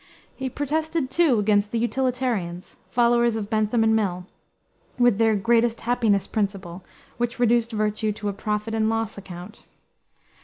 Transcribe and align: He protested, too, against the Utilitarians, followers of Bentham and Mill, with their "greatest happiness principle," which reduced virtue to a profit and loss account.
He 0.35 0.49
protested, 0.49 1.11
too, 1.11 1.37
against 1.37 1.71
the 1.71 1.77
Utilitarians, 1.77 2.75
followers 2.89 3.35
of 3.35 3.51
Bentham 3.51 3.83
and 3.83 3.95
Mill, 3.95 4.25
with 4.97 5.19
their 5.19 5.35
"greatest 5.35 5.81
happiness 5.81 6.25
principle," 6.25 6.83
which 7.17 7.37
reduced 7.37 7.71
virtue 7.71 8.11
to 8.13 8.27
a 8.27 8.33
profit 8.33 8.73
and 8.73 8.89
loss 8.89 9.15
account. 9.19 9.61